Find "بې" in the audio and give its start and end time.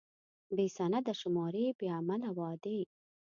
0.55-0.65, 1.77-1.87